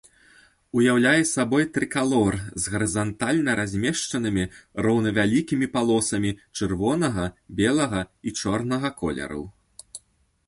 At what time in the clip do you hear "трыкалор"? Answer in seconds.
1.75-2.37